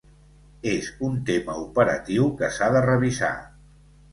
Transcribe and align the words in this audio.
És 0.69 0.87
un 1.09 1.19
tema 1.27 1.57
operatiu 1.65 2.27
que 2.41 2.51
s’ha 2.57 2.73
de 2.77 2.85
revisar. 2.89 3.35